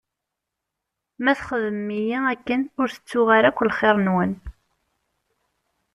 Ma 1.23 1.33
txedmem-iyi 1.39 2.17
akken, 2.33 2.61
ur 2.81 2.87
tettuɣ 2.91 3.27
ara 3.37 3.47
akk 3.49 3.59
lxir-nwen. 3.69 4.31